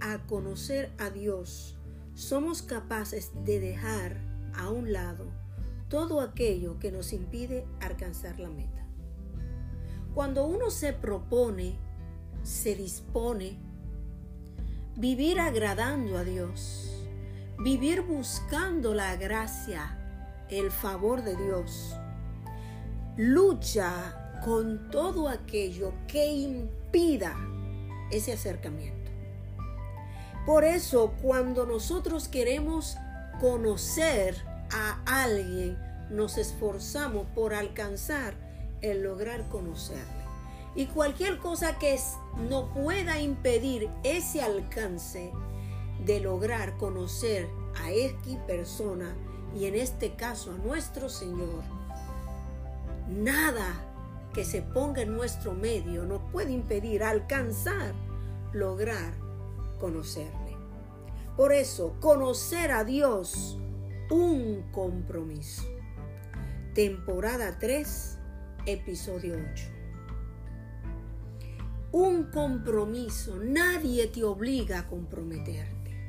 a 0.00 0.18
conocer 0.26 0.92
a 0.98 1.10
Dios, 1.10 1.76
somos 2.14 2.62
capaces 2.62 3.32
de 3.44 3.60
dejar 3.60 4.16
a 4.54 4.70
un 4.70 4.92
lado 4.92 5.26
todo 5.88 6.20
aquello 6.20 6.78
que 6.78 6.90
nos 6.90 7.12
impide 7.12 7.66
alcanzar 7.80 8.38
la 8.38 8.48
meta. 8.48 8.86
Cuando 10.14 10.46
uno 10.46 10.70
se 10.70 10.92
propone, 10.92 11.76
se 12.42 12.74
dispone, 12.74 13.58
vivir 14.96 15.40
agradando 15.40 16.18
a 16.18 16.24
Dios, 16.24 17.06
vivir 17.58 18.02
buscando 18.02 18.94
la 18.94 19.16
gracia, 19.16 19.98
el 20.50 20.70
favor 20.70 21.22
de 21.22 21.36
Dios, 21.36 21.96
lucha 23.16 24.40
con 24.44 24.90
todo 24.90 25.28
aquello 25.28 25.92
que 26.06 26.26
impida 26.26 27.34
ese 28.10 28.32
acercamiento. 28.32 29.03
Por 30.46 30.64
eso, 30.64 31.14
cuando 31.22 31.64
nosotros 31.64 32.28
queremos 32.28 32.96
conocer 33.40 34.36
a 34.70 35.24
alguien, 35.24 35.78
nos 36.10 36.36
esforzamos 36.36 37.26
por 37.34 37.54
alcanzar 37.54 38.34
el 38.82 39.02
lograr 39.02 39.48
conocerle. 39.48 40.24
Y 40.74 40.86
cualquier 40.86 41.38
cosa 41.38 41.78
que 41.78 41.98
no 42.50 42.72
pueda 42.74 43.20
impedir 43.20 43.88
ese 44.02 44.42
alcance 44.42 45.32
de 46.04 46.20
lograr 46.20 46.76
conocer 46.76 47.48
a 47.82 47.90
X 47.92 48.36
persona, 48.46 49.14
y 49.56 49.66
en 49.66 49.76
este 49.76 50.14
caso 50.14 50.52
a 50.52 50.58
nuestro 50.58 51.08
Señor, 51.08 51.62
nada 53.08 53.72
que 54.34 54.44
se 54.44 54.62
ponga 54.62 55.02
en 55.02 55.16
nuestro 55.16 55.54
medio 55.54 56.04
nos 56.04 56.20
puede 56.32 56.50
impedir 56.50 57.04
alcanzar, 57.04 57.94
lograr 58.52 59.14
conocerle. 59.78 60.43
Por 61.36 61.52
eso, 61.52 61.96
conocer 62.00 62.70
a 62.70 62.84
Dios, 62.84 63.58
un 64.08 64.62
compromiso. 64.70 65.64
Temporada 66.74 67.58
3, 67.58 68.18
episodio 68.66 69.36
8. 69.52 69.64
Un 71.90 72.30
compromiso. 72.30 73.36
Nadie 73.42 74.06
te 74.06 74.22
obliga 74.22 74.80
a 74.80 74.86
comprometerte. 74.86 76.06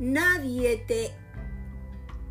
Nadie 0.00 0.78
te 0.78 1.12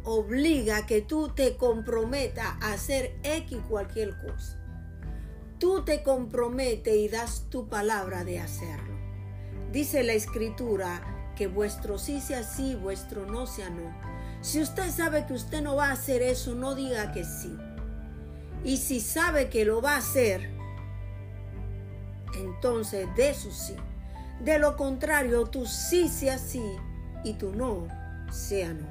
obliga 0.04 0.78
a 0.78 0.86
que 0.86 1.02
tú 1.02 1.30
te 1.30 1.56
comprometas 1.56 2.58
a 2.62 2.74
hacer 2.74 3.16
X 3.24 3.60
cualquier 3.70 4.18
cosa. 4.18 4.60
Tú 5.58 5.86
te 5.86 6.04
comprometes 6.04 6.98
y 6.98 7.08
das 7.08 7.48
tu 7.50 7.70
palabra 7.70 8.26
de 8.26 8.40
hacerlo. 8.42 8.94
Dice 9.72 10.04
la 10.04 10.14
escritura 10.14 11.13
que 11.36 11.48
vuestro 11.48 11.98
sí 11.98 12.22
sea 12.22 12.44
sí, 12.44 12.76
vuestro 12.76 13.26
no 13.26 13.48
sea 13.48 13.70
no. 13.70 13.96
Si 14.42 14.62
usted 14.62 14.90
sabe 14.90 15.26
que 15.26 15.34
usted 15.34 15.62
no 15.62 15.76
va 15.76 15.88
a 15.88 15.94
hacer 15.94 16.22
eso, 16.22 16.54
no 16.56 16.76
diga 16.76 17.12
que 17.12 17.24
sí. 17.24 17.56
Y 18.64 18.78
si 18.78 19.00
sabe 19.00 19.50
que 19.50 19.66
lo 19.66 19.82
va 19.82 19.96
a 19.96 19.98
hacer, 19.98 20.50
entonces 22.36 23.08
de 23.16 23.34
su 23.34 23.52
sí. 23.52 23.76
De 24.44 24.60
lo 24.60 24.76
contrario, 24.76 25.46
tu 25.46 25.66
sí 25.66 26.10
sea 26.10 26.38
sí 26.38 26.64
y 27.24 27.34
tu 27.34 27.52
no 27.54 27.88
sea 28.32 28.74
no. 28.74 28.88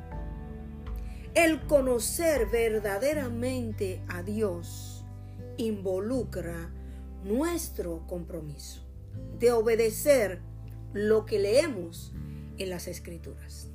El 1.34 1.60
conocer 1.66 2.46
verdaderamente 2.50 4.02
a 4.08 4.22
Dios 4.22 5.04
involucra 5.56 6.70
nuestro 7.24 8.06
compromiso 8.06 8.82
de 9.38 9.52
obedecer 9.52 10.40
lo 10.92 11.24
que 11.24 11.38
leemos 11.38 12.12
en 12.58 12.70
las 12.70 12.88
escrituras. 12.88 13.68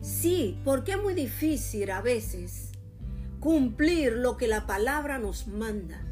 Sí, 0.00 0.58
porque 0.64 0.92
es 0.92 1.02
muy 1.02 1.14
difícil 1.14 1.90
a 1.90 2.00
veces 2.00 2.70
cumplir 3.38 4.12
lo 4.12 4.36
que 4.36 4.48
la 4.48 4.66
palabra 4.66 5.18
nos 5.18 5.46
manda. 5.46 6.02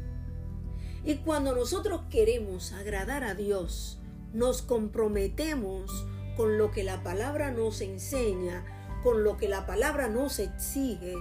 Y 1.05 1.15
cuando 1.17 1.55
nosotros 1.55 2.01
queremos 2.09 2.73
agradar 2.73 3.23
a 3.23 3.33
Dios, 3.33 3.99
nos 4.33 4.61
comprometemos 4.61 6.05
con 6.35 6.57
lo 6.57 6.71
que 6.71 6.83
la 6.83 7.03
palabra 7.03 7.51
nos 7.51 7.81
enseña, 7.81 8.63
con 9.03 9.23
lo 9.23 9.37
que 9.37 9.47
la 9.47 9.65
palabra 9.65 10.07
nos 10.07 10.39
exige 10.39 11.15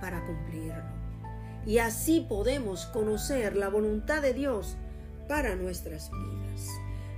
para 0.00 0.24
cumplirlo. 0.26 0.82
Y 1.64 1.78
así 1.78 2.26
podemos 2.28 2.86
conocer 2.86 3.56
la 3.56 3.68
voluntad 3.68 4.20
de 4.20 4.34
Dios 4.34 4.76
para 5.28 5.54
nuestras 5.54 6.10
vidas. 6.10 6.68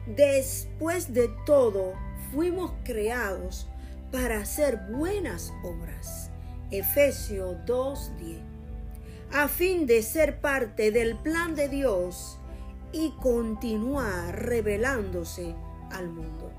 Después 0.06 1.15
de 1.15 1.31
todo, 1.47 1.94
fuimos 2.34 2.72
creados 2.83 3.69
para 4.11 4.39
hacer 4.41 4.78
buenas 4.91 5.53
obras. 5.62 6.31
Efesios 6.71 7.56
2.10. 7.65 8.41
A 9.33 9.49
fin 9.49 9.87
de 9.87 10.03
ser 10.03 10.41
parte 10.41 10.91
del 10.91 11.17
plan 11.17 11.55
de 11.55 11.69
Dios 11.69 12.39
y 12.93 13.12
continuar 13.23 14.47
revelándose 14.47 15.55
al 15.93 16.09
mundo. 16.09 16.50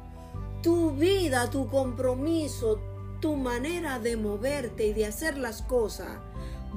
Tu 0.63 0.91
vida, 0.91 1.49
tu 1.49 1.69
compromiso, 1.69 2.79
tu 3.19 3.35
manera 3.35 3.99
de 3.99 4.15
moverte 4.15 4.87
y 4.87 4.93
de 4.93 5.05
hacer 5.05 5.37
las 5.37 5.61
cosas 5.61 6.19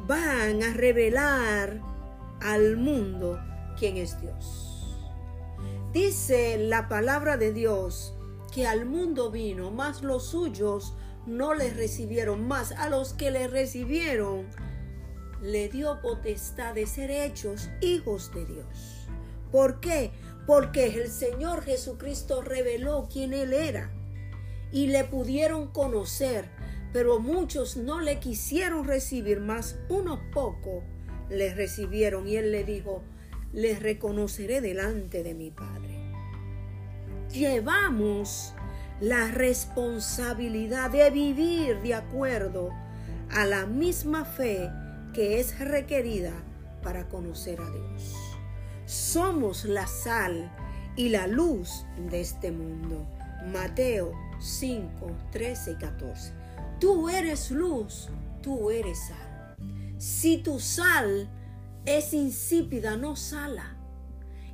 van 0.06 0.62
a 0.62 0.74
revelar 0.74 1.80
al 2.40 2.76
mundo 2.76 3.40
quién 3.78 3.96
es 3.96 4.20
Dios. 4.20 4.96
Dice 5.92 6.58
la 6.58 6.88
palabra 6.88 7.36
de 7.36 7.52
Dios 7.52 8.17
que 8.52 8.66
al 8.66 8.86
mundo 8.86 9.30
vino, 9.30 9.70
más 9.70 10.02
los 10.02 10.26
suyos 10.26 10.94
no 11.26 11.54
le 11.54 11.70
recibieron, 11.70 12.46
más 12.46 12.72
a 12.72 12.88
los 12.88 13.12
que 13.12 13.30
le 13.30 13.48
recibieron 13.48 14.46
le 15.42 15.68
dio 15.68 16.00
potestad 16.00 16.74
de 16.74 16.86
ser 16.86 17.10
hechos 17.10 17.68
hijos 17.80 18.32
de 18.34 18.44
Dios. 18.44 19.08
¿Por 19.52 19.80
qué? 19.80 20.10
Porque 20.46 20.86
el 20.86 21.08
Señor 21.10 21.62
Jesucristo 21.62 22.42
reveló 22.42 23.08
quién 23.12 23.32
Él 23.32 23.52
era 23.52 23.90
y 24.72 24.88
le 24.88 25.04
pudieron 25.04 25.68
conocer, 25.68 26.48
pero 26.92 27.20
muchos 27.20 27.76
no 27.76 28.00
le 28.00 28.18
quisieron 28.18 28.86
recibir, 28.86 29.40
más 29.40 29.78
unos 29.88 30.18
pocos 30.32 30.82
le 31.30 31.54
recibieron 31.54 32.26
y 32.26 32.36
Él 32.36 32.50
le 32.50 32.64
dijo, 32.64 33.02
les 33.52 33.80
reconoceré 33.82 34.60
delante 34.60 35.22
de 35.22 35.34
mi 35.34 35.50
Padre. 35.50 35.97
Llevamos 37.32 38.54
la 39.00 39.28
responsabilidad 39.28 40.90
de 40.90 41.10
vivir 41.10 41.80
de 41.82 41.94
acuerdo 41.94 42.70
a 43.30 43.44
la 43.44 43.66
misma 43.66 44.24
fe 44.24 44.70
que 45.12 45.38
es 45.38 45.58
requerida 45.58 46.32
para 46.82 47.08
conocer 47.08 47.60
a 47.60 47.70
Dios. 47.70 48.14
Somos 48.86 49.66
la 49.66 49.86
sal 49.86 50.50
y 50.96 51.10
la 51.10 51.26
luz 51.26 51.84
de 52.10 52.20
este 52.20 52.50
mundo. 52.50 53.06
Mateo 53.52 54.12
5, 54.40 55.10
13 55.30 55.72
y 55.72 55.74
14. 55.74 56.32
Tú 56.80 57.08
eres 57.10 57.50
luz, 57.50 58.08
tú 58.42 58.70
eres 58.70 58.98
sal. 59.06 59.56
Si 59.98 60.38
tu 60.38 60.60
sal 60.60 61.28
es 61.84 62.14
insípida, 62.14 62.96
no 62.96 63.16
sala. 63.16 63.77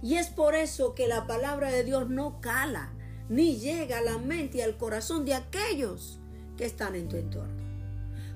Y 0.04 0.16
es 0.16 0.26
por 0.26 0.54
eso 0.54 0.94
que 0.94 1.08
la 1.08 1.26
palabra 1.26 1.70
de 1.70 1.82
Dios 1.82 2.10
no 2.10 2.38
cala, 2.42 2.92
ni 3.30 3.56
llega 3.56 3.98
a 3.98 4.02
la 4.02 4.18
mente 4.18 4.58
y 4.58 4.60
al 4.60 4.76
corazón 4.76 5.24
de 5.24 5.32
aquellos 5.32 6.20
que 6.58 6.66
están 6.66 6.94
en 6.94 7.08
tu 7.08 7.16
entorno. 7.16 7.64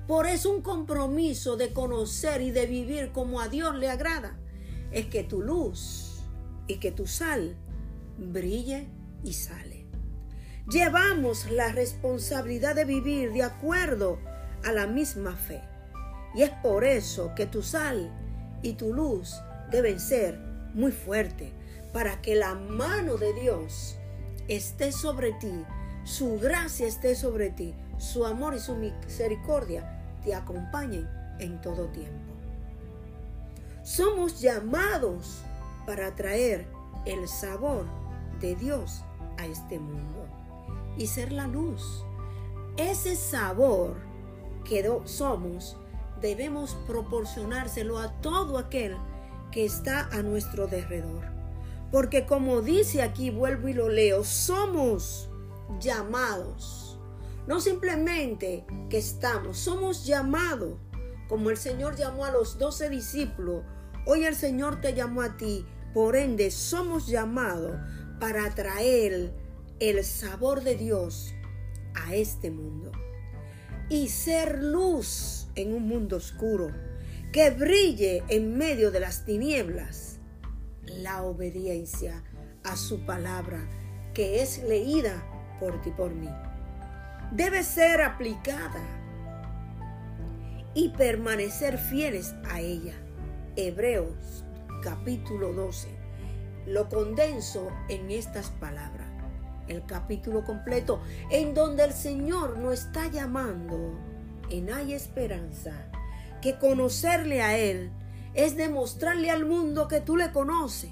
Por 0.07 0.25
eso 0.25 0.49
un 0.49 0.63
compromiso 0.63 1.57
de 1.57 1.71
conocer 1.71 2.41
y 2.41 2.49
de 2.49 2.65
vivir 2.65 3.11
como 3.11 3.39
a 3.39 3.49
Dios 3.49 3.75
le 3.75 3.87
agrada 3.87 4.35
es 4.91 5.05
que 5.05 5.23
tu 5.23 5.43
luz 5.43 6.23
y 6.65 6.77
que 6.77 6.91
tu 6.91 7.05
sal 7.05 7.55
brille 8.17 8.87
y 9.23 9.33
sale. 9.33 9.85
Llevamos 10.71 11.51
la 11.51 11.71
responsabilidad 11.71 12.73
de 12.73 12.85
vivir 12.85 13.31
de 13.31 13.43
acuerdo 13.43 14.17
a 14.65 14.71
la 14.71 14.87
misma 14.87 15.35
fe. 15.35 15.61
Y 16.33 16.41
es 16.41 16.49
por 16.63 16.83
eso 16.83 17.35
que 17.35 17.45
tu 17.45 17.61
sal 17.61 18.11
y 18.63 18.73
tu 18.73 18.91
luz 18.91 19.35
deben 19.69 19.99
ser 19.99 20.39
muy 20.73 20.91
fuertes 20.91 21.58
para 21.93 22.21
que 22.21 22.35
la 22.35 22.55
mano 22.55 23.17
de 23.17 23.33
Dios 23.33 23.97
esté 24.47 24.91
sobre 24.91 25.33
ti, 25.33 25.65
su 26.03 26.39
gracia 26.39 26.87
esté 26.87 27.15
sobre 27.15 27.49
ti, 27.49 27.73
su 27.97 28.25
amor 28.25 28.55
y 28.55 28.59
su 28.59 28.75
misericordia 28.75 30.19
te 30.23 30.33
acompañen 30.33 31.07
en 31.39 31.61
todo 31.61 31.87
tiempo. 31.87 32.33
Somos 33.83 34.39
llamados 34.41 35.41
para 35.85 36.15
traer 36.15 36.67
el 37.05 37.27
sabor 37.27 37.85
de 38.39 38.55
Dios 38.55 39.03
a 39.37 39.45
este 39.45 39.79
mundo 39.79 40.25
y 40.97 41.07
ser 41.07 41.31
la 41.31 41.47
luz. 41.47 42.03
Ese 42.77 43.15
sabor 43.15 43.95
que 44.63 44.87
somos 45.05 45.77
debemos 46.21 46.75
proporcionárselo 46.85 47.97
a 47.97 48.11
todo 48.21 48.57
aquel 48.57 48.97
que 49.51 49.65
está 49.65 50.07
a 50.11 50.21
nuestro 50.21 50.67
derredor. 50.67 51.38
Porque 51.91 52.25
como 52.25 52.61
dice 52.61 53.01
aquí, 53.01 53.31
vuelvo 53.31 53.67
y 53.67 53.73
lo 53.73 53.89
leo, 53.89 54.23
somos 54.23 55.29
llamados. 55.79 56.99
No 57.47 57.59
simplemente 57.59 58.65
que 58.89 58.99
estamos, 58.99 59.57
somos 59.57 60.05
llamados. 60.05 60.73
Como 61.27 61.49
el 61.49 61.57
Señor 61.57 61.95
llamó 61.95 62.25
a 62.25 62.31
los 62.31 62.57
doce 62.59 62.89
discípulos, 62.89 63.63
hoy 64.05 64.25
el 64.25 64.35
Señor 64.35 64.81
te 64.81 64.93
llamó 64.93 65.21
a 65.21 65.37
ti. 65.37 65.65
Por 65.93 66.15
ende, 66.15 66.51
somos 66.51 67.07
llamados 67.07 67.75
para 68.19 68.53
traer 68.53 69.33
el 69.79 70.03
sabor 70.03 70.63
de 70.63 70.75
Dios 70.75 71.33
a 71.95 72.13
este 72.13 72.51
mundo. 72.51 72.91
Y 73.89 74.09
ser 74.09 74.61
luz 74.61 75.47
en 75.55 75.73
un 75.73 75.87
mundo 75.87 76.17
oscuro, 76.17 76.67
que 77.33 77.49
brille 77.49 78.23
en 78.27 78.55
medio 78.55 78.91
de 78.91 78.99
las 78.99 79.25
tinieblas 79.25 80.18
la 80.85 81.23
obediencia 81.23 82.23
a 82.63 82.75
su 82.75 83.05
palabra, 83.05 83.67
que 84.13 84.41
es 84.41 84.63
leída 84.63 85.23
por 85.59 85.81
ti 85.81 85.91
por 85.91 86.13
mí. 86.13 86.29
Debe 87.31 87.63
ser 87.63 88.01
aplicada 88.01 88.81
y 90.73 90.89
permanecer 90.89 91.77
fieles 91.77 92.33
a 92.49 92.59
ella. 92.59 92.95
Hebreos 93.55 94.45
capítulo 94.83 95.53
12. 95.53 95.89
Lo 96.65 96.89
condenso 96.89 97.69
en 97.89 98.11
estas 98.11 98.49
palabras. 98.51 99.07
El 99.67 99.85
capítulo 99.85 100.43
completo 100.43 101.01
en 101.29 101.53
donde 101.53 101.83
el 101.83 101.93
Señor 101.93 102.57
nos 102.57 102.85
está 102.85 103.07
llamando 103.07 103.99
en 104.49 104.71
Hay 104.71 104.93
Esperanza. 104.93 105.73
Que 106.41 106.57
conocerle 106.57 107.41
a 107.41 107.57
Él 107.57 107.91
es 108.33 108.55
demostrarle 108.55 109.31
al 109.31 109.45
mundo 109.45 109.87
que 109.87 110.01
tú 110.01 110.17
le 110.17 110.31
conoces. 110.31 110.91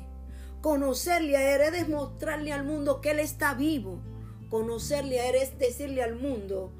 Conocerle 0.62 1.38
a 1.38 1.56
Él 1.56 1.62
es 1.62 1.88
demostrarle 1.88 2.52
al 2.52 2.66
mundo 2.66 3.02
que 3.02 3.12
Él 3.12 3.20
está 3.20 3.54
vivo. 3.54 4.00
Conocerle 4.50 5.20
a 5.20 5.30
Él 5.30 5.36
es 5.36 5.58
decirle 5.58 6.04
al 6.04 6.16
mundo 6.16 6.72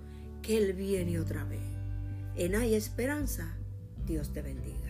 que 0.42 0.58
Él 0.58 0.74
viene 0.74 1.20
otra 1.20 1.44
vez. 1.44 1.62
En 2.36 2.56
Hay 2.56 2.76
Esperanza, 2.76 3.58
Dios 4.06 4.32
te 4.34 4.42
bendiga. 4.42 4.87